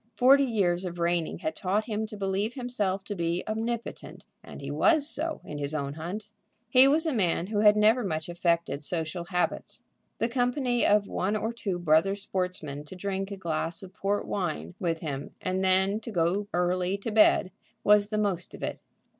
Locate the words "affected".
8.27-8.81